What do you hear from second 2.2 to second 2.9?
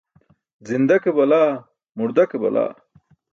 ke balaa.